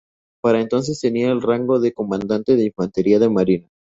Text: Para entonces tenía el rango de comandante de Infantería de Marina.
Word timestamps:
Para 0.41 0.61
entonces 0.61 0.99
tenía 0.99 1.31
el 1.31 1.43
rango 1.43 1.79
de 1.79 1.93
comandante 1.93 2.55
de 2.55 2.65
Infantería 2.65 3.19
de 3.19 3.29
Marina. 3.29 3.67